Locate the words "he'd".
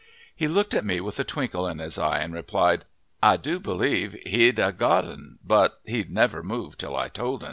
4.25-4.57, 5.85-6.09